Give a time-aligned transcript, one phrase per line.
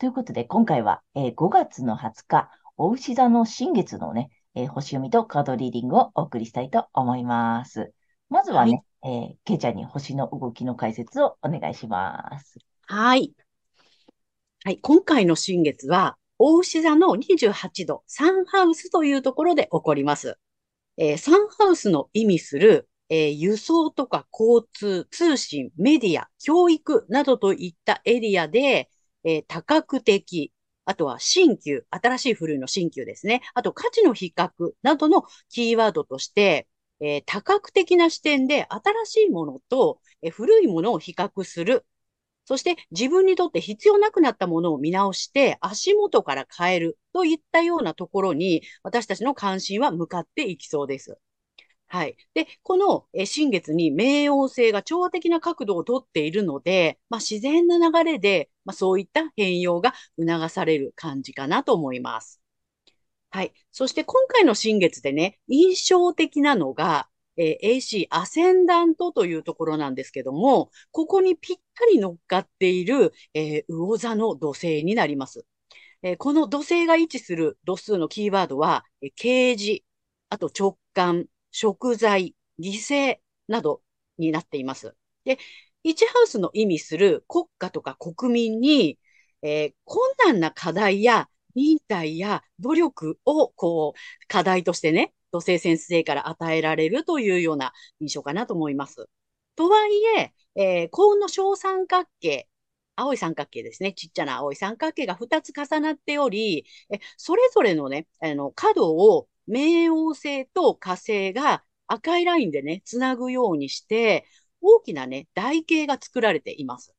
[0.00, 7.92] ということで、今回は、えー、5月の20日、お牛座の新月のね、えー、星読みとカードリーディングをお送りしたいと思います。
[8.30, 12.56] まずはね、はい、えー、ケイちゃんに星の動きの解説をお願いします。
[12.86, 13.34] はい。
[14.64, 20.38] はい、今回の新月は、大牛座の28度、サンハウスというところで起こります。
[20.96, 28.88] えー、サンハウスの意味する、えー、輸送とか交通、通信、メディア、教育などといったエリアで、
[29.24, 30.52] えー、多角的、
[30.84, 33.42] あとは新旧、新しい古いの新旧ですね。
[33.54, 34.50] あと価値の比較
[34.82, 36.68] などのキーワードとして、
[37.00, 41.86] えー、多角的な視点で新しいものと、えー、古いものを比較する。
[42.44, 51.18] そして自分にとって必要なくなったものを見直して足元から変えるといったようなところに私たちの関心は向かっていきそうです。
[51.92, 52.16] はい。
[52.34, 62.40] で、この新月に冥王星が調和的な角度をとっているので、まあ、自然な流れで、まあ、そういった変容が促される感じかなと思います。
[63.30, 63.52] はい。
[63.72, 75.44] そして今回の新月でね、印象的なのが、えー、AC アセンダントというところなんですけども、ここにぴったり乗っかっている、えー、魚座の土星になります。
[76.02, 79.82] えー、この土星が位置する度数のキーワードは、えー、啓示、
[80.28, 83.18] あと直感、食材、犠牲
[83.48, 83.82] など
[84.18, 84.94] になっています。
[85.24, 85.38] で、
[85.84, 88.98] 1ハウスの意味する国家とか国民に、
[89.42, 99.08] えー、困難な課題や忍耐や努力を、こう、課題としてね、土星先生から与えられるというような印象かなと思います。
[99.56, 102.48] とはいえ、えー、幸運の小三角形、
[102.96, 103.92] 青い三角形ですね。
[103.94, 114.26] ちっちゃな青い三角形が2つ重なっており、えそれぞれのね、あの、角を冥王星と火星が赤いラインでね、つなぐようにして、
[114.60, 116.94] 大きなね、台形が作られています。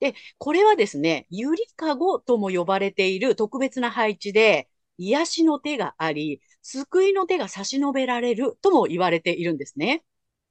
[0.00, 10.04] で、これはですね、ゆりかごとも呼ばれている特別な配置で、癒しの手があり、救いの手が差し伸べられるとも言われているんですね。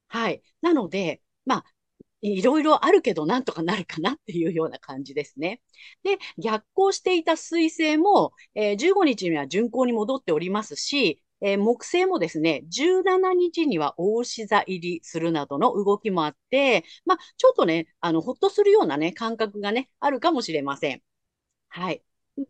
[0.08, 0.42] はい。
[0.62, 1.64] なので、まあ、
[2.22, 5.60] いろいろあるけど、なんとかなるかなっていうような感じですね。
[6.02, 21.02] で、逆行していた水星も、えー、15日には巡行に戻っておりますし、えー、木星もですね、17日には大志座入りするなどの動きもあって、まあ、ちょっとね、あの、ほっとするようなね、感覚がね、あるかもしれません。
[21.68, 22.02] はい。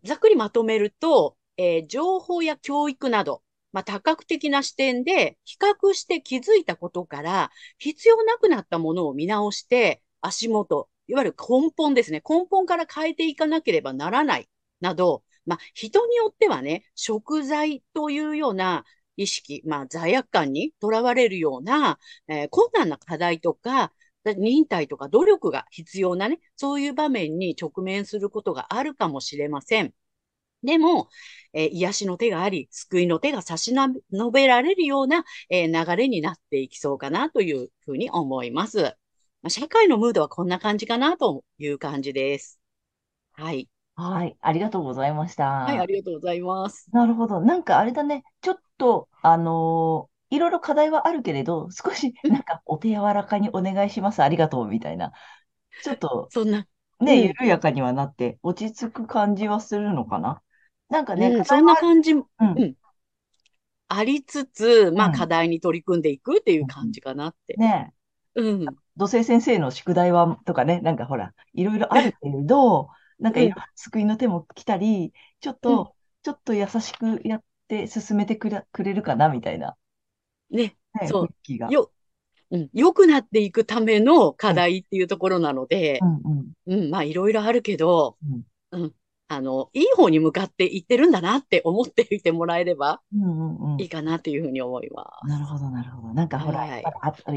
[0.05, 12.23] ざっくりまとめると、えー、情報や教育など、まあ、多角的な視点で比較して気づいたことから、必要なくなったものを見直して、足元、いわゆる根本ですね。
[12.29, 14.49] 根本から変えていかなければならない、
[14.81, 18.85] など、まあ、人によってはね、食材というような
[19.17, 23.93] 意識、まあ、罪悪感にとらわれるような、えー、困難な課題とか、
[24.25, 29.93] 忍耐とか努力が必要なね、そういう場面に直面することがあるかもしれません。
[30.63, 31.09] でも、
[31.53, 38.97] えー、癒しの手があり、救いの手が差し伸べられるような、えー、流れになっていきそうかなというふうに思います。
[39.43, 42.59] まあ、社会のムードはこんな感じかなという感じです。
[43.33, 43.69] はい。
[43.97, 44.37] はい。
[44.41, 45.35] ありがとうございまし
[45.65, 46.91] はい、ありがとうございます。
[46.93, 47.41] なるほど。
[47.41, 48.25] なんかあれだね。
[48.41, 54.21] ちょっと、あのーいろいろ課題はあるけれど、少しなんかお手柔らかにお願いします。
[54.23, 55.13] ありがとうみたいな。
[55.81, 56.67] ちょっとそんな、
[57.01, 60.43] ね、緩やかにはなって落ち着く感じはするのかな。
[60.91, 62.65] なんかね、うん、そんな感じ、ううん。
[62.65, 62.77] ん、
[63.89, 65.27] ありつつ、まあ課ん。
[65.27, 67.59] 題に取り組んでいくっていう感じかなって。
[67.59, 67.93] ね
[68.35, 73.41] うん、土星先生の宿題は、とかね、なんかほら、いろいろあるけれど、なんか
[73.75, 79.77] 救いの手も来たり、ちょっうん、と、ちょっと優しくやって進めてくれ、くれるかな、みたいな、
[80.51, 81.29] ね、ね、そう。
[81.59, 81.69] が。
[81.71, 81.91] よ、
[82.51, 88.43] うん、良くなっていくための課うん、題っていうところなので、うん、うん、うん、まあいろいろあるけど、うん。
[88.73, 88.95] うん、
[89.29, 93.27] あの、いい方に向かっていってるんだなって思っていてもらえればうんう
[93.69, 93.81] んうん。
[93.81, 96.15] いいかなっていうふうに思いまなるほど、なるほど。
[96.15, 96.85] なんかほら、はい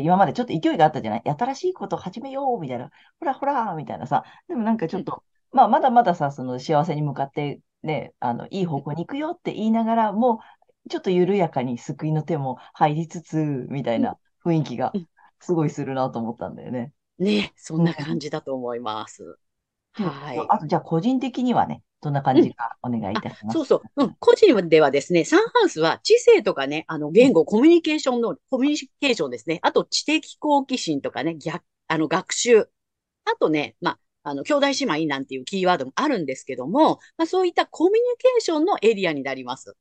[0.03, 1.23] 今までちょっと勢いがあったじゃない？
[1.25, 4.23] 新しいことを始めようみたいな、ほらほらみたいなさ。
[4.47, 10.41] でもなんかちょっと、まあまだまださ、その幸せに向かってね、あの、いい方向に行くよって言いながら、も
[10.85, 15.07] うちょっと緩やかに救いの手も入りつつ、みたいな雰囲気がうん
[15.39, 16.93] すごいするなと思ったんだよね。
[17.19, 17.23] す。
[17.23, 19.37] ね、そんな感じだと思います。
[19.97, 20.37] ではい。
[20.49, 23.57] あと、じゃあ個人的にはね、どんな感じかお願いいたします。
[23.57, 24.03] そうそう。
[24.03, 24.15] うん。
[24.19, 29.59] 個人ではですね、サンハウスは知性とかね、あの、言語、コミュニケーションの、コミュニケーションですね。
[29.63, 32.69] あと、知的好奇心とかね、逆、あの、学習。
[33.25, 39.75] あとね、まあ、あの、兄弟姉妹なんていうキーワードもあるんですけども、まあ、そういったコミュニケーションのエリアになります。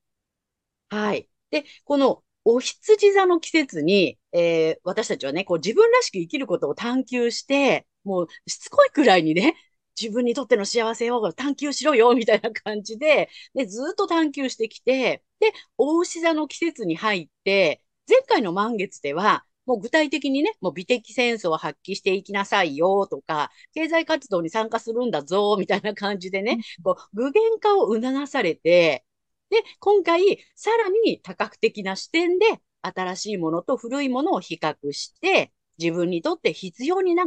[0.89, 1.29] はい。
[1.51, 9.55] で、この、お羊座の季節に、えー私たちはね、こう自分らしく生きることを探求して、もうしつこいくらいにね、
[9.99, 29.05] 自分にとっての幸せを探求しろよ、みたいな感じで、で、ずっと探求してきて、で、お牛座の季節に入って、前回の満月では、もう具体的にね、もう美的センスを発揮していきなさいよとか、経済活動に参加するんだぞ、みたいな感じでね、こう具現化を促されて、
[29.49, 32.45] で、今回、さらに多角的な視点で、
[32.81, 37.25] 新しいものと古いものを比較して、自分にとって必要にな、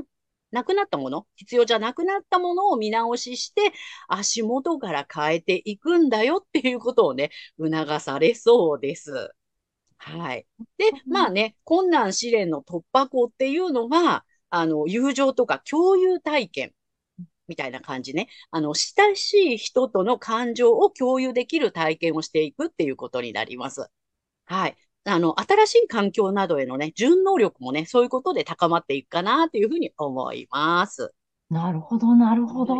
[0.50, 3.72] なくなったもの、必要じゃなくなったものを見直しして、
[4.08, 9.30] 足元から変えていくんだよっていうことをね、促されそうです。
[10.00, 10.46] はい。
[10.78, 16.74] で、まあね、困難試練の突破口っていうのは、あの、友情とか共有体験
[17.48, 18.28] みたいな感じね。
[18.50, 23.88] あの、親しい人との感情を共有できる体験をしていくっていうことになります。
[24.46, 24.76] はい。
[25.04, 31.14] あの、新しい環境などへのね、順応力もね、そういうことで高まっていくかなというふうに思います。
[31.50, 32.74] なるほど、なるほど。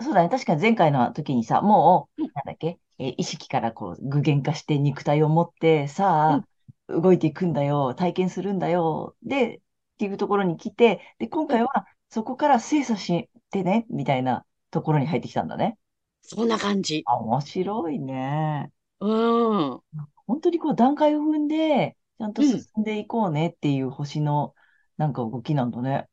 [0.00, 0.28] そうだね。
[0.28, 6.44] 確かに前回の時にさ、もう、うんなんだっけ、えー意識からこう具現化して肉体を持って、さ
[6.88, 9.60] あ、動いていくんだよ、体験するんだよ、で、っ
[9.98, 15.78] ていうところに来て、で、今回はそこから精査してね、みたいなところに入ってきたんだね。
[16.20, 17.06] そんな感じ。
[17.06, 18.72] あ、面白いね。
[19.00, 19.06] う
[19.76, 19.82] ん。
[20.26, 24.54] 本当にこう段階を踏んで、ちゃんとうん進んでいこうねっていう星の
[24.96, 26.08] なんか動きなんだね。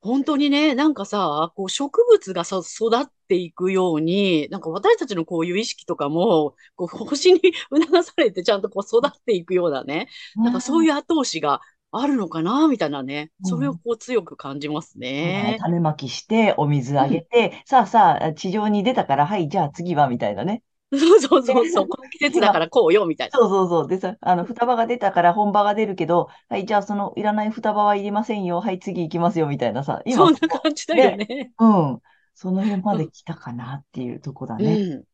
[0.00, 7.40] 本当にね、なんかさ、こう植物がさ、育っていくように、なんか私たちのこういう意識とかも、こう星に
[7.70, 11.60] 促されてちゃんとこう育っていくようなね、なんかそういう後押しが
[11.90, 15.58] あるのかな、みたいなね、うんそれをこう強く感じますそうだねね。
[15.60, 20.62] 種まきして、お水あげて、さあさあ、地上に出たから、はい、じゃあ次は、みたいなね。
[20.96, 23.38] そうそうそうそう、この季節だからこうよ、みたいな。
[23.38, 23.88] そうそうそう。
[23.88, 28.60] でさ、あの、双葉が出たから本葉が出るけど、はい、じゃあそのいらない双葉はいりませんよ。
[28.60, 30.00] はい、次行きますよ、みたいなさ。
[30.06, 31.52] 今、そんな感じだよね。
[31.58, 32.00] うん。
[32.34, 34.76] その辺まで来たかなっていうとこだうね。
[34.76, 35.04] ん。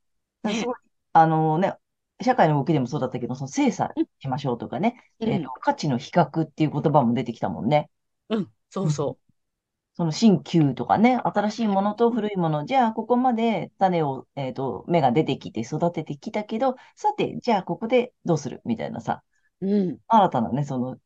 [0.42, 0.74] だすごい、
[1.12, 1.74] あのね、
[2.22, 7.90] 社会の動きでもそうだったけど、その精査しましょうとかね、うんえっと、価値の比較っていう言葉も出てきたもんね。
[8.28, 9.18] うん、そうそ
[9.96, 18.60] その新旧とかね、新しいものと古いもの、じゃあここまで種を、えっと、芽が出てきて育ててきたけど、さて、じゃあここでどうする？
[18.64, 19.22] みたいなさ、
[19.60, 19.66] う。
[19.68, 19.98] うん。
[20.08, 20.96] 新たなね、その、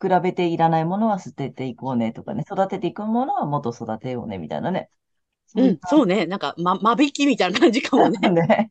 [0.00, 4.90] 比べていらないものは捨てていこうねとかね、育てていくものはもっと育てようねみたいなね。
[5.56, 6.26] うん、そうね。
[6.26, 8.18] なんか、ま、間引きみたいな感じかもね。
[8.28, 8.70] うね。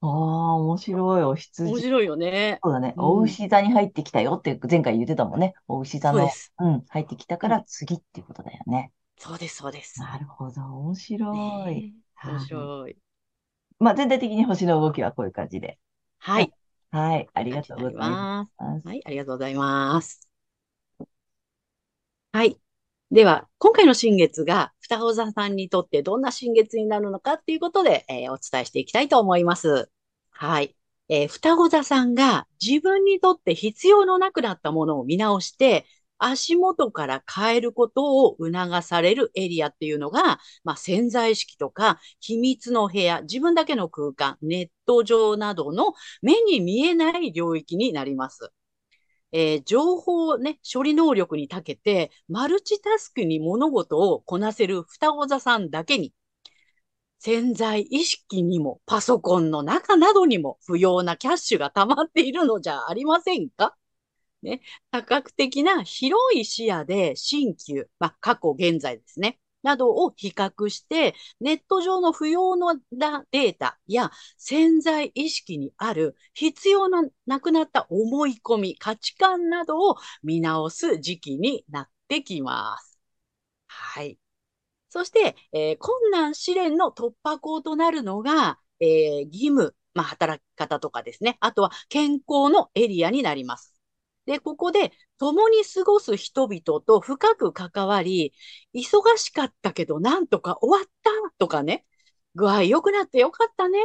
[0.00, 1.22] ああ、面白い。
[1.24, 1.70] お羊。
[1.70, 2.60] 面白いよね。
[2.62, 2.94] そうだね。
[2.96, 5.54] うんお牛座に入ってきたよって前回言ってたもんね。
[5.68, 6.52] お牛座のそうで、す。
[6.58, 8.92] うん、入ってきたから次っていうことだよね。
[9.18, 9.98] そうです、そうです。
[10.00, 10.60] なるほど。
[10.62, 11.34] 面白
[11.70, 11.74] い。
[11.74, 11.94] ね
[12.24, 12.96] え面白い。
[13.80, 15.78] まあ、全体的に星の動きはこういう感じで。
[16.18, 16.52] はい。
[16.90, 17.28] はい。
[17.34, 18.52] ありがとうございまます。
[18.82, 18.88] す。
[18.88, 20.28] はい、ありがとうございます。
[22.32, 22.58] はい。
[23.10, 29.90] では、今回の新月が双子座さんにとってどんな新月になるのかっていうことで、えーお伝えしていきたいと思います。
[30.40, 30.76] はい。
[31.08, 35.84] えー双子座さんが自分にとって必要のなくなったものを見直して、
[36.18, 48.52] 足元から変えることを促されるエリアっていうのが、まあ、潜在意識とか秘密の部屋、自分だけの空間、ネット上などの目に見えない領域になります。
[49.32, 56.14] えー情報ね、処理能力に長けて、マルチタスクに物事をこなせる双子座さんだけに、
[57.18, 63.76] 潜在意識にもパソコンの中などにも不要なキャッシュが溜まっているのじゃありませんか？
[64.40, 64.60] ね、
[64.92, 82.96] 多角的な広い視野で新旧、まあ、過去、現在ですね、などを比較して、ネット上の不要なデータや潜在意識にある必要のなくなった思い込み、価値観などを見直す時期になってきます。
[83.66, 84.18] はい。
[84.88, 91.36] そして、えー困難試練の突破口となるのが、えー義務、まあ、働き方とかですね。
[91.40, 93.74] あとは健康のエリアになります。
[94.26, 98.32] で、ここで共に過ごす人々と深く関わり、
[98.74, 101.86] 忙しかったけどなんとか終わったとかね、
[102.34, 103.78] 具合良くなって良かったね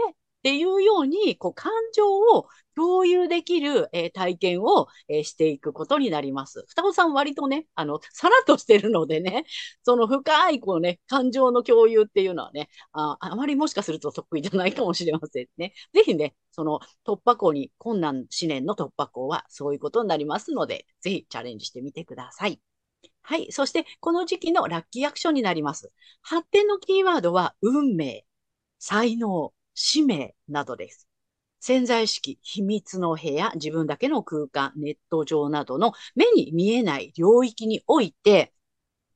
[0.43, 6.65] っていうように、こう感情を共有できる、えー体験を、えーしていくことになります。
[6.67, 9.45] 双子さん割とね、あの、さらっとしてるのでね、
[9.83, 15.73] その深い、こうね、感情の共有っていうのはね、あ、あまりもしかすると得意じゃないかもしれませんね。
[15.93, 22.59] ぜひね、その突破口に、困難試練の突破口はそういうことになりますので、ぜひチャレンジしてみてください。
[23.21, 23.51] はい。
[23.51, 25.91] そして、この時期のラッキーアクションになります。
[26.21, 28.25] 発展のキーワードは、運命、
[28.79, 31.07] 才能、使命などです。
[31.59, 38.53] 潜在意識、秘密の部屋、自分だけの空間、ネット上などの目に見えない領域において、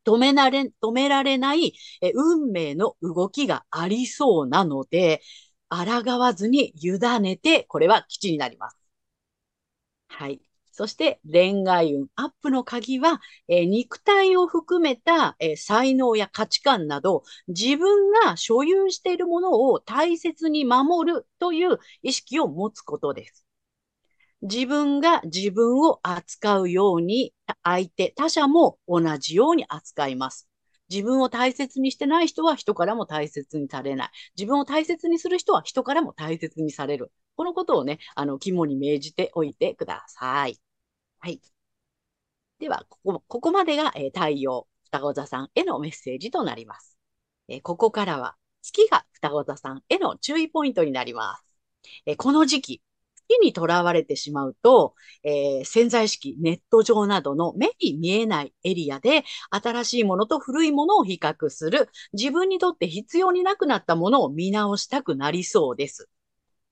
[0.06, 1.74] 止められ、止められない
[2.16, 5.22] 運命の動きがありそうなので、
[5.70, 8.78] 抗わずに委ねて、これは基地になります。
[10.10, 10.42] はい。
[10.78, 23.44] そして恋愛運アップの鍵は、えー肉体を含めた、えー才能や価値観など、自分が所有しているものを大切に守るという意識を持つことです。
[24.44, 30.48] 自分が自分を扱うように、相手、他者も同じように扱います。
[30.90, 34.10] 自分を大切にしてない人は人からも大切にされない。
[34.38, 37.12] 自分を大切にする人は人からも大切にされる。
[37.36, 40.60] このことをね、あの、肝に銘じておいてください。
[41.20, 41.42] はい。
[42.60, 46.98] では、ここ、ここまでが、えー太陽、双子座さんへのメッセージとなります。
[47.48, 51.44] えーここからは、月が双子座さんへの注意ポイントになります。
[52.06, 52.82] えーこの時期、
[53.16, 66.10] 月にとらわれてしまうと、えー潜在意識、ネット上などの目に見えないエリアで、新しいものと古いものを比較する、自分にとって必要になくなったものを見直したくなりそうです。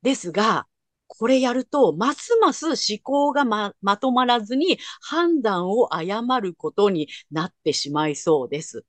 [0.02, 0.68] ですが、
[1.08, 8.86] これやると、ますます思考がま、まとまらずに判断を誤ることになってしまいそうです。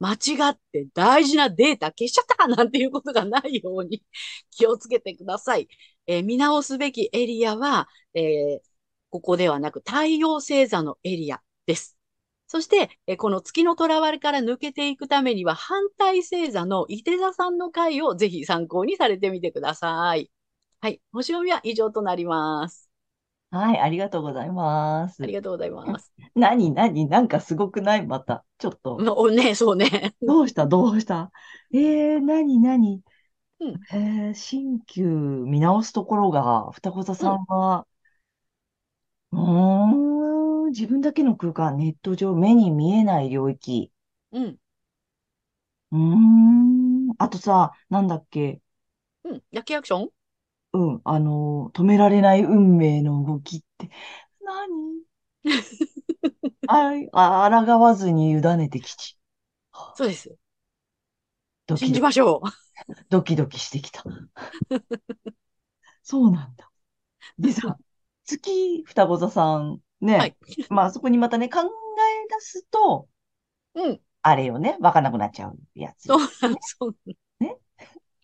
[0.00, 0.16] 間違
[0.50, 4.04] って大事なデータ消しちゃったなんていうことがないように
[4.50, 5.68] 気をつけてください。
[6.06, 8.60] えー見直すべきエリアは、えー
[9.10, 11.98] ここではなく太陽星座のエリアです。
[12.48, 20.30] そして、えーこの月の囚われから抜けていくためには、反対星座の伊手座さんの回をぜひ参考にされてみてください。
[20.82, 21.00] はい。
[21.12, 22.90] 星読みは以上となります。
[23.52, 25.32] はい、ありがとうございますあり。
[25.32, 26.12] がとうございます。
[26.34, 28.04] 何、何、なんかすごくない？
[28.04, 28.44] また。
[28.58, 28.96] ちょっと。
[28.96, 30.16] おね、そうね。
[30.26, 30.66] どうした？
[30.66, 31.30] どうした？
[31.72, 33.00] えー、何、何？
[33.60, 37.86] うんえー、新旧見直すところが、双子座さんは、
[39.30, 43.92] うーん、自分だけの空間、ネット上、目に見えない領域。
[44.32, 44.58] うん。
[45.92, 48.60] うーん、あとさ、なんだっけ、
[49.24, 49.42] うん。
[49.52, 50.10] ラッキーアクション？
[50.72, 53.90] うん、あの、止められない運命の動きって、
[54.40, 55.02] 何？
[56.66, 59.18] あ、あ、抗わずに委ねてきち。
[59.94, 60.34] そうです。
[61.66, 62.48] ドキドキ信じましょう。
[63.10, 64.02] ドキドキしてきた。
[66.02, 66.70] そうなんだ。
[67.38, 67.78] でさ、
[68.24, 70.36] 月双子座さんね、はい。
[70.70, 73.08] まあそこにまたね、考え出すと、
[73.74, 74.00] うん。
[74.22, 76.06] あれよね、わかんなくなっちゃうやつ。
[76.06, 76.96] そう、そう。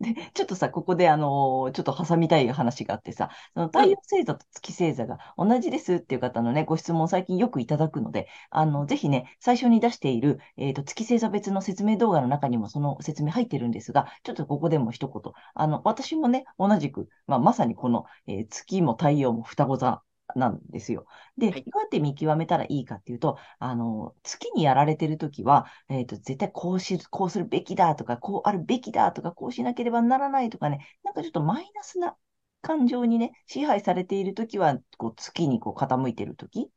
[0.00, 15.32] で、 ちょっとさ、ここであの、ちょっと挟みたい話があってさ、その太陽星座と月星座が同じですっていう方のね、ご質問最近よくいただくので、あの、ぜひね、最初に出している、えっと、月星座別の説明動画の中にもその説明入ってるんですが、ちょっとここでも一言。
[15.54, 20.02] あの、私もね、同じく、まあ、まさにこの、えー月も太陽も双子座
[20.34, 21.06] なんですよ。
[21.36, 32.16] で、はいどうやって見極めたらいいかっていうと、あの、月にやられてるときは、えっと、絶対こうし、こうするべきだとか、こうあるべきだとか、こうしなければならないとかね、なんかちょっとマイナスな
[32.62, 36.70] 感情にね、支配されているときは、こう、月にこう傾いているとき。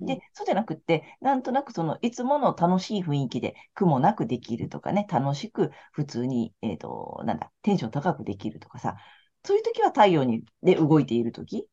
[0.00, 8.96] でうん、そうじゃなくって、なんとなくその、いつもの楽しい雰囲気で苦もなくできるとかね、楽しく普通に、えっと、なんだ、テンション高くできるとかさ、
[9.44, 11.68] そういうときは太陽に、で動いているとき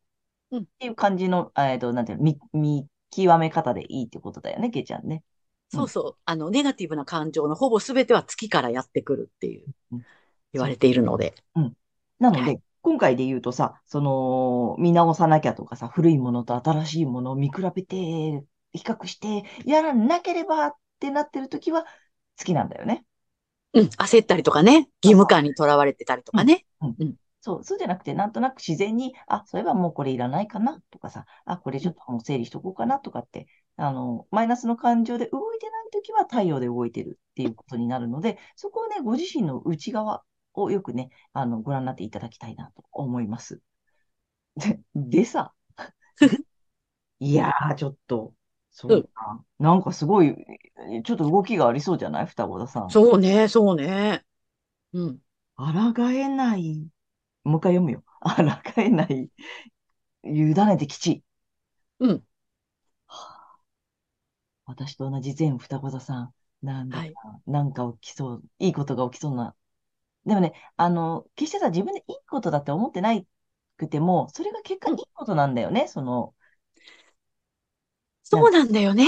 [0.51, 5.23] うんっていう感じの、えっと、なんていうの、見、見極め方でいいってことだよね、けいちゃんね。
[5.69, 6.17] そうそう。
[6.25, 10.05] あの、ネガティブな感情のほぼ全ては月からやってくるっていううん、
[10.53, 11.35] 言われているので。
[12.19, 21.83] なので、はい今回で言うとさ、その、見直さなきゃとかさ、古いものと新しいものを見比べて、比較して、やらなければってなってるときは、
[22.39, 23.03] 好きなんだよね。
[23.73, 23.85] うん。
[23.87, 24.89] 焦ったりとかね。
[25.03, 26.65] 義務感にとらわれてたりとかね。
[27.41, 43.61] そう、そうじゃなくて、なんとなく自然に、あ、そういえばもうこれいらないかなとかさ、あ、これちょっともう整理しとこうかなとかって、あの、マイナスの感情で動いてなないときは太陽で動いてるっていうことになるので、そこをね、ご自身の内側をよくね、あの、ご覧になっていただきたいなと思います。
[44.57, 45.53] で、でさ、
[47.19, 48.33] いやー、ちょっと、
[48.71, 49.43] そうか。
[49.59, 50.35] なんかすごい、
[51.03, 52.27] ちょっと動きがありそうじゃない？
[52.27, 52.87] 双子田さん。
[52.91, 54.23] そうね、そうね。
[54.93, 55.21] うん。
[55.55, 56.89] 抗えない。
[57.47, 58.03] もう一回読むよ。
[58.21, 59.31] 抗えない。
[60.23, 61.23] 委ねて基地。
[61.99, 62.23] うん。
[64.65, 66.33] 私と同じ全双子座さん。
[66.61, 67.13] なんだか、はい
[67.45, 69.55] なんか起きそう、いいことが起きそうな。
[70.25, 73.25] でもね、あの、決してさ、自分でいいことだって思ってない
[73.77, 76.35] くても、それが結果いいことなんだよね、その、
[78.23, 79.05] そうなんだよね。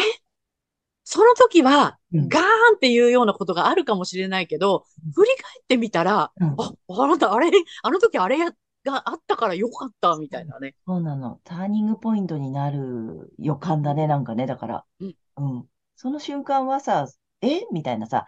[1.11, 4.85] その時は、うんガーンっていうようなことがあるかもしれないけど、
[5.15, 6.71] 振り返ってみたら、うんあ、
[7.03, 7.49] あなた、あれ、
[7.81, 8.53] あの時あれが
[8.85, 10.75] あったからよかった、みたいなね。
[10.85, 11.39] そうなの。
[11.43, 14.85] ターニングポイントになる予感だね、なんかね、だから。
[14.99, 15.65] うんうん。
[15.95, 17.07] その瞬間はさ、
[17.41, 17.61] え？
[17.71, 18.27] みたいなさ、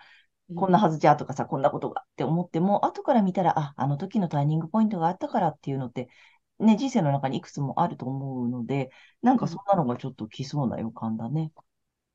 [0.55, 6.09] こんなはずじゃとかさ、こんなことがって思っても、後から見たら、あ、あの時のターニングポイントがあったからっていうのって、
[6.57, 8.89] ね、人生の中にいくつもあると思うので、
[9.21, 11.51] なんかそんなのがちょっと来そうな予感だね。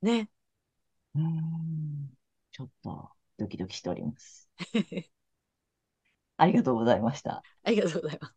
[0.02, 0.28] ね。
[1.16, 2.11] うーん。
[2.52, 4.50] ちょっと、ドキドキしております。
[6.37, 7.42] ありがとうございました。
[7.64, 8.35] ありがとうございます。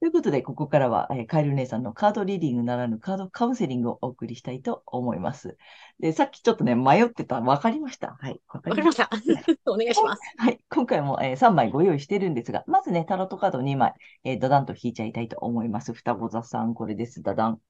[0.00, 5.56] ということで、ここからは、えーカエル姉さんのカードリーディングならぬカードカウンセリングをお送りしたいと思います。
[5.98, 7.40] で、さっきちょっとね、迷ってた。
[7.40, 8.16] わかりました。
[8.20, 8.40] はい。
[8.48, 9.10] わかりました。
[9.66, 10.22] お願いします。
[10.36, 10.38] た。
[10.44, 10.60] はい。
[10.70, 13.92] 今回も、え3枚ご用意してるんですが、まずね、タロットカード2枚、
[14.22, 15.92] えーダダンと引いちゃいたいと思います。
[15.92, 17.20] 双子座さん、これです。
[17.22, 17.60] ダダン。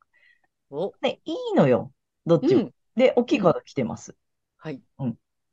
[0.70, 1.92] お、ね、いいのよ。
[2.26, 2.60] どっちも。
[2.62, 2.74] うん。
[2.98, 4.16] で、大きいカード来てます。
[4.58, 4.82] はい。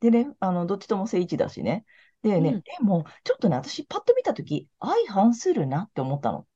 [0.00, 1.84] でね、あの、どっちとも正位置だしね。
[2.22, 6.46] でね、うんでも、ちょっとね、私、パッと見たとき、相反するなって思ったの。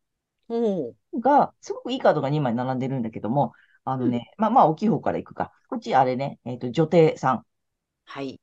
[1.20, 3.52] が、すごくいいカードが2枚並んでるんだけども、
[3.84, 5.52] あのね、まあまあ、大きい方からいくか。
[5.68, 7.46] こっち、あれね、えっと、女帝さん。
[8.04, 8.40] はい。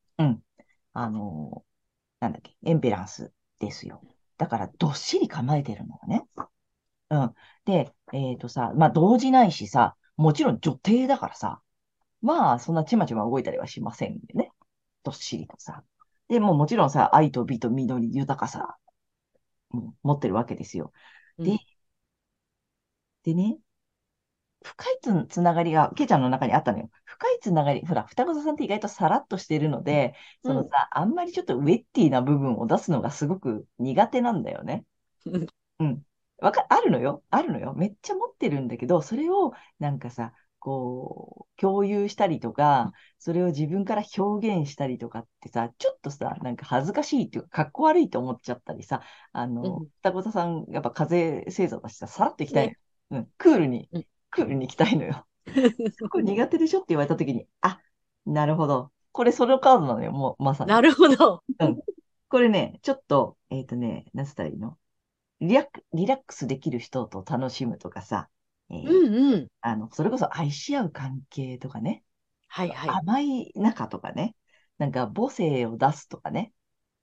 [0.93, 1.67] あのー
[2.21, 4.03] なんだっけ、エンペランスですよ。
[4.37, 6.23] だから、どっしり構えてるのよね。
[7.09, 7.35] うん。
[7.65, 11.61] で、えっとさ、まあ、動じないしさ、もちろん女帝だからさ、
[12.21, 14.51] まあ、そんなちまちま動いたりはしませんよね。
[15.03, 15.83] どっしりとさ。
[16.27, 18.77] で、もうもちろんさ、愛と美と緑、豊かさ、
[20.03, 20.91] 持ってるわけですよ。
[21.43, 21.59] でうん
[23.23, 23.59] でね、
[24.63, 26.89] 深いつつながりが、ケイちゃんの中にあったのよ。
[27.05, 34.85] 深いつながり、ほら、双子座さんって意外とさらっとしてるので、そのさ、あんまりちょっとウェッティな部分を出すのがすごく苦手なんだよね。
[35.25, 35.47] うん
[35.79, 36.03] うん。
[36.39, 37.23] わか、あるのよ。
[37.29, 37.73] あるのよ。
[37.75, 52.77] めっちゃ持ってるんだけど、それをなんかさ、こう、共有したりとか、それを自分から表現したりとかってさ、ちょっとさ、なんか恥ずかしいっていうか、かっこ悪いと思っちゃったりさ、あの、うん双子座さん、やっぱ風星座だしさ、さらっといきたいのね
[53.09, 55.25] うん、クールにうん、クールに行きたいのよ。
[56.11, 57.79] これ苦手でしょって言われたときに、あ、
[58.25, 58.91] なるほど。
[59.11, 60.69] これソロカードなのよ、もう、まさに。
[60.69, 61.43] なるほど。
[62.29, 64.77] これね、ちょっと、えっとね、何つったらいいの？
[65.39, 68.36] リラック、リラックスできる人と楽しむとかさ、えー
[68.69, 69.47] うんうん。
[69.61, 72.03] あの、それこそ愛し合う関係とかね、
[72.47, 72.89] はいはい。
[72.89, 74.35] 甘い仲とかね、
[74.77, 76.53] なんか母性を出すとかね、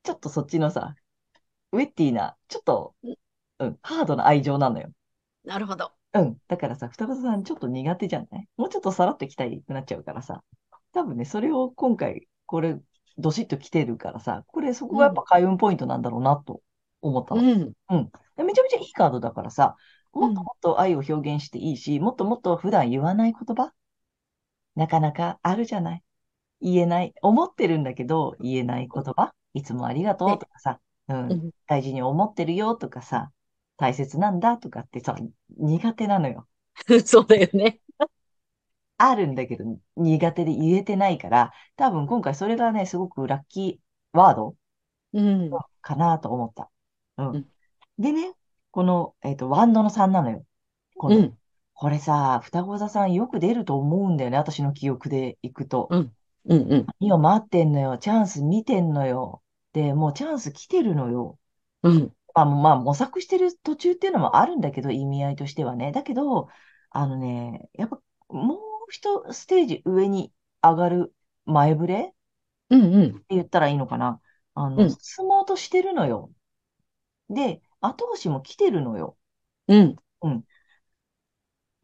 [0.02, 0.94] ちょっとそっちのさ、
[1.72, 2.94] ウェッティな、ちょっと、
[3.58, 4.90] うん、ハードな愛情なのよ。
[5.44, 5.92] なるほど。
[6.12, 6.36] うん。
[6.48, 8.48] だからさ、双子さんちょっと苦手じゃない？
[8.56, 10.42] もうちょっとさらっときたいくなっちゃうからさ。
[10.92, 12.78] 多分ね、それを今回、これ、
[13.18, 16.60] どしっと来てるからさ、これそこがやっぱ開運ポイントなんだろうなと
[17.00, 17.42] 思ったの。
[17.42, 17.72] うん。
[18.36, 19.76] でめちゃめちゃいいカードだからさ、
[20.14, 23.72] もっともっと愛を表現していいし、もっともっと普段言わない言葉？
[24.74, 26.02] なかなかあるじゃない？
[26.60, 27.14] 言えない？
[27.22, 29.32] 思ってるんだけど、言えない言葉？
[29.54, 33.30] いつもありがとうとかさ、うんうん大事に思ってるよとかさ、
[33.76, 34.56] 大切なんだ？
[34.58, 35.16] とかってさ、
[35.56, 36.48] 苦手なのよ。
[37.04, 37.80] そうだよね。
[38.96, 39.64] あるんだけど、
[39.96, 44.56] 苦手で言えてないから、多分今回それがね、すごくラッキーワード
[45.12, 45.50] うん。
[45.80, 46.70] かなと思った。
[47.18, 47.30] うん。
[47.36, 47.48] うん
[47.98, 48.34] でね、
[48.74, 50.44] この、えっと、ワンドの3なのよ。
[50.96, 51.38] このうん。
[51.74, 54.36] これさ、双子座さんよく出ると思うんだよね。
[54.36, 55.86] 私の記憶でいくと。
[55.92, 56.12] うん
[56.44, 56.86] うん。
[56.98, 57.98] 何を待ってんのよ。
[57.98, 59.44] チャンス見てんのよ。
[59.74, 61.38] で、もうチャンス来てるのよ。
[61.84, 62.12] うん。
[62.34, 65.92] まあ、まあ、模索してる途中っていうのもあるんだけど、意味合いとしてはね。
[65.92, 66.48] だけど、
[66.90, 68.58] あのね、やっぱ、もう
[68.90, 70.32] 一ステージ上に
[70.64, 72.12] 上がる前触れ
[72.70, 73.16] うんうん。
[73.18, 74.20] って言ったらいいのかな。
[74.54, 76.32] あの、うん進もうとしてるのよ。
[77.30, 79.16] で、後押しも来てるのよ。
[80.22, 80.44] うん。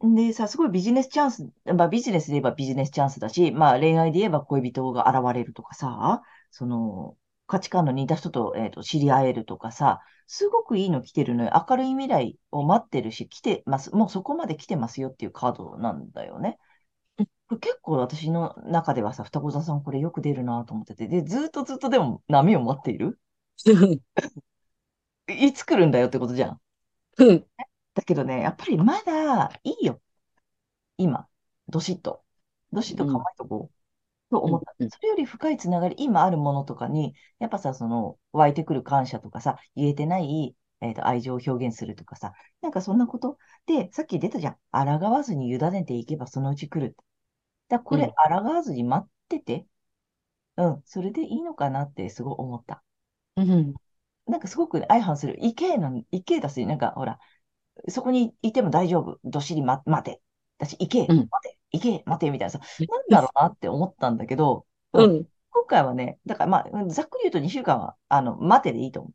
[0.03, 11.51] でさ、すごいビジネスチャンス、まあビジネスで言えばビジネスチャンスだし、まあ恋愛で言えば恋人が現れるとかさ、その価値観の似た人と,、えーと知り合えるとかさ、すごくいいの来てるのよ。
[11.69, 13.91] 明るい未来を待ってるし、来てます。
[13.95, 16.57] もうそこまで来てますよっていうカードなんだよね。
[17.61, 23.19] 結構私の中ではさ、双子座さんこれよく出るなと思ってて、で、ずっとずっとでも波を待っている
[25.33, 26.61] いつ来るんだよってことじゃん。
[27.17, 27.45] うん。
[27.93, 30.01] だけどね、やっぱりまだいいよ。
[30.97, 31.27] 今、
[31.67, 32.23] どしっと。
[32.71, 33.81] どしっと構えとこう。
[34.31, 34.73] と思った。
[34.79, 43.37] うんうんそれより深いつながり、今あるものとかに、やっぱさ、その、湧いてくる感謝とかさ、言えてない、えっと、愛情を表現するとかさ、なんかそんなこと。
[43.65, 44.57] で、さっき出たじゃん。
[44.71, 46.95] 抗わずに委ねていけばそのうち来る。
[47.67, 49.67] だからこれ、抗わずに待ってて、
[50.57, 52.83] うん、それでいいのかなってすごい思った。
[53.35, 53.73] うん。
[54.31, 55.37] なんかすごくね相反する。
[55.41, 57.19] 行けのに、行けだし、なんかほら、
[57.89, 59.19] そこにいても大丈夫。
[59.25, 60.21] どっしりま、待て。
[60.57, 65.25] だし、行け、うん待て、行け、待て、みたいなさ、なんだろうなって思ったんだけど、うん。
[65.51, 69.11] 今回はね、だからまあ、ざっくり言うと2週間は、あの、待てでいいと思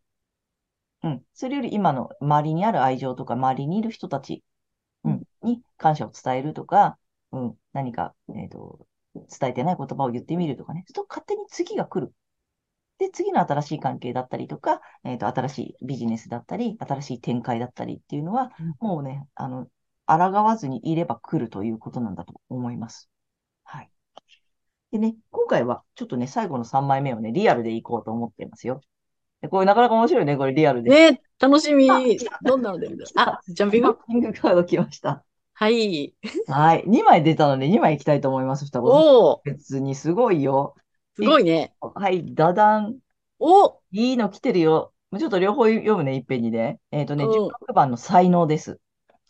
[1.02, 1.09] う。
[1.09, 1.22] うん。
[1.33, 4.44] それより今の周りにある愛情とか、周りにいる人たち、
[5.05, 6.98] うん、に感謝を伝えるとか、
[7.33, 10.81] うん、何か、えっと、伝えてない言葉を言ってみるとかね。
[10.81, 12.12] そうすると勝手に次が来る。
[12.98, 19.66] で、次の新しい関係だったりとか、えっと、新しいビジネスだったり、新しい展開だったりっていうのは、もうね、あの、
[20.06, 23.11] 抗わずにいれば来るということなんだと思います。
[23.64, 23.90] はい。
[24.92, 28.80] でね、今回はちょっとね、最後の3枚目をね、リアルでいこうと思っていますよ。
[29.42, 30.90] でこれなかなか面白いね、これリアルで。
[31.12, 31.87] ね楽しみ。
[32.42, 33.04] どんなの出るんだ？
[33.16, 33.98] あ、ジャンピング？
[34.06, 35.22] キングカード来ました。
[35.52, 36.14] はい。
[36.46, 36.85] はい。
[36.87, 38.88] 2枚出たので2枚いきたいと思います、双子。
[38.88, 40.74] おお別にすごいよ。
[41.16, 41.74] すごいね。
[41.81, 42.98] はい、ダダン。
[43.38, 44.92] おいいの来てるよ。
[45.11, 46.79] もうちょっと両方読むね、いっぺんにね。
[46.90, 48.81] えっとね、うん16番の才能です。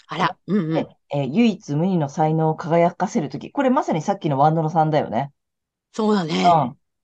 [0.09, 0.87] あら、うんうんで。
[1.14, 3.51] えー唯一無二の才能を輝かせるとき。
[3.51, 5.33] これまさにさっきのワンドの3だよね。
[5.92, 6.44] そうだね。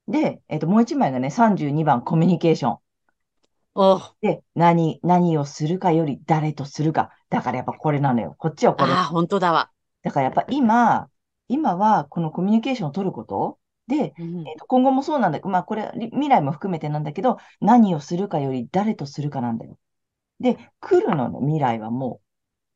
[0.08, 0.12] うん。
[0.12, 2.78] で、えっと、もう1枚がね、32番、コミュニケーション。
[3.74, 7.10] おで、何、何をするかより誰とするか。
[7.30, 8.34] だからやっぱこれなのよ。
[8.38, 8.92] こっちはこれ。
[8.92, 9.70] ああ、本当だわ。
[10.02, 11.08] だからやっぱ今、
[11.48, 19.78] 今はこのコミュニケーションを取ることで、うんえっと今後もそうなんだけど、まあこれり未来も含めてなんだけど、何をするかより誰とするかなんだよ。
[20.40, 22.20] で、来るのね、未来はも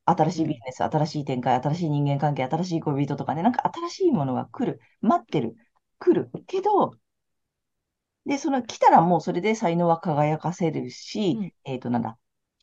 [0.09, 5.57] う、新しいビジネス、新しい展開、新しい人間関係、新しい恋人とかね、なんか新しいものが来る、待ってる、
[6.01, 6.31] 来る。
[6.47, 6.92] けど、
[8.27, 11.53] で、その来たらもうそれで才能は輝かせるし、うん。
[11.64, 12.19] えっと、なんだ、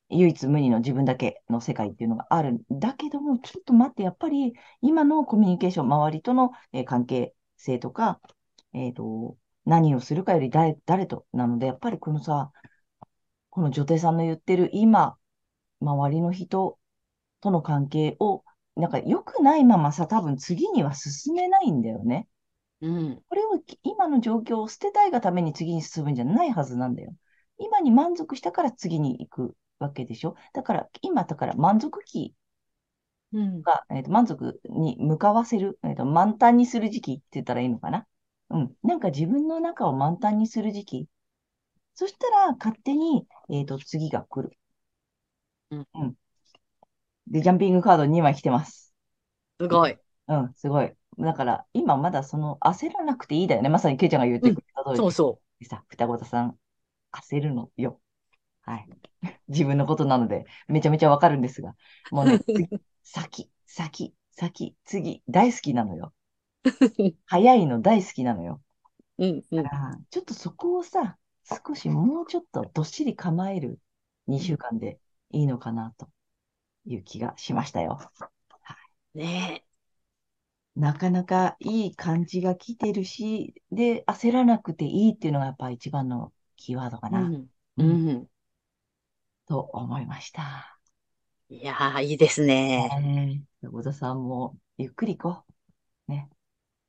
[0.10, 2.54] 唯一無二の自分だけの世界っていうのがある。
[2.54, 8.20] んだけども、ちょっと待って、やっぱり今のコミュニケーション、周りとの、えー関係性とか、
[8.74, 12.52] えっと、何をするかより誰、誰となので、やっぱりこのさ、
[13.50, 15.18] この女帝さんの言ってる今、
[15.80, 16.78] 周りの人
[17.42, 18.44] との関係を、
[18.76, 22.28] なんか良くないままさ、多分次には進めないんだよね。
[22.82, 23.24] うん。
[23.30, 27.16] これをき今の状況を捨てたいがために次に進むんじゃないはずなんだよ。
[27.58, 30.36] 今に満足したから次に行くわけでしょ。
[30.54, 32.34] だから今だから満足期
[33.34, 33.66] うん。
[33.66, 38.08] が、えーと満足に向かわせる、えーと満タンにする時期って言ったらいいのかな？
[38.50, 38.76] うん。
[38.84, 41.08] なんか自分の中を満タンにする時期。
[41.96, 44.58] そしたら勝手に、えーと次が来る。
[45.72, 46.18] うんうん。
[47.28, 48.94] で、ジャンピングカード2枚来てます。
[49.60, 49.98] すごい。
[50.28, 50.94] うん、すごい。
[51.20, 53.70] だから、今まだその焦らなくていいだよね。
[53.70, 54.98] まさにケイちゃんが言ってくれた通り。
[54.98, 56.60] そうそでさ、双子座さん、
[57.12, 58.02] 焦るのよ。
[58.64, 58.90] はい。
[59.50, 61.76] 自分のことなので、めちゃめちゃわかるんですが、
[62.12, 62.70] もうね、次
[63.04, 66.14] 先、先、先、次、大好きなのよ。
[67.26, 68.62] 早いの大好きなのよ。
[69.18, 69.26] う。
[69.26, 69.66] うんうん。
[69.66, 73.80] あーちょっとそこをさ、少しもうちょっとどっしり構える
[74.28, 75.00] 2週間で
[75.32, 76.10] いいのかなと
[76.86, 78.12] いう気がしましたよ。
[79.16, 79.64] ね
[80.76, 87.16] なかなかいい感じが来てるし、で、焦らなくていいっていうのがやっぱ一番のキーワードかえ。
[87.16, 87.50] うな、ん。
[87.78, 88.30] うん。
[89.48, 90.73] と思いました。
[91.62, 92.90] いやー、いいですね。
[93.64, 95.46] 小田さんもゆっくり行こ
[96.10, 96.12] う。
[96.12, 96.30] ね。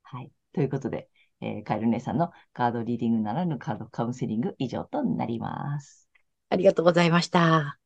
[0.03, 0.31] はい。
[0.53, 1.09] ということで、
[1.41, 6.09] えーカエル姉さんのカードリーディングならぬカードカウンセリング以上となります。
[6.49, 7.79] ありがとうございました。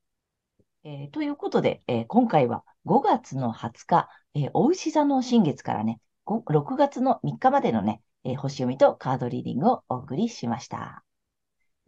[0.83, 11.03] えーということで、えー今回は5月の20日、えー、お牛座の新月からね、ご6月の3日までのね、えー星読みとカードリーディングをお送りしました。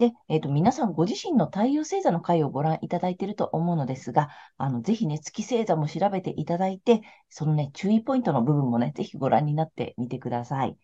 [0.02, 10.76] で、えっと、皆さんご自身の太陽星座の回をご覧いただいていると思うのですが、あの、ぜひね、月星座も調べていただいて、そのね、注意ポイントの部分もね、ぜひご覧になってみてください。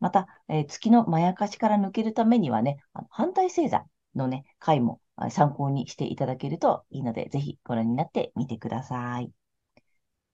[0.00, 3.84] また、えー月のまやかしから抜けるためにはね、あの反対星座
[4.16, 9.30] のね、回も参考にしていただけるといいので、ぜひご覧になってみてください。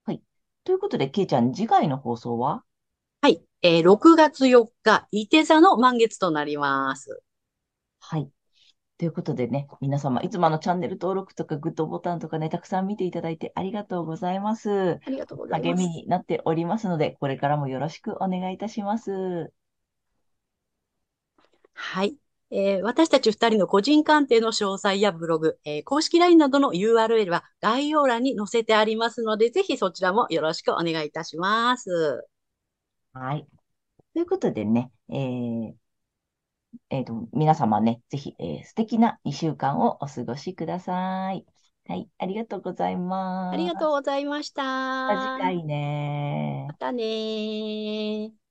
[0.06, 0.22] はい。
[0.64, 2.64] ということで、けいちゃん、次回の放送は？
[3.20, 3.42] はい。
[3.60, 7.22] えー6月4日、伊手座の満月となります。
[8.10, 8.28] はい。
[8.98, 15.00] ということでね、皆様、いつもあのチャンネル登録とかグッドボタンとかね、たくさん見ていただいてありがとうございます。
[15.04, 15.64] ありがとうございます。
[15.64, 19.52] 励みになっておりますので、これからもよろしくお願いいたします。
[21.74, 22.16] はい。
[22.52, 32.26] えー私たち二人の個人鑑定の詳細やブログ、えー公式 LINE などの URL は概要欄に載せてありますので、ぜひそちらもよろしくお願いいたします。
[33.12, 33.46] はい。
[34.14, 35.74] ということでね、えー
[36.90, 41.44] えーと、皆様ね、ぜひ、えー素敵な2週間をお過ごしください。
[41.86, 43.54] はい、ありがとうございます。
[43.54, 44.62] ありがとうございました。
[44.62, 48.49] また次回ねまたねー。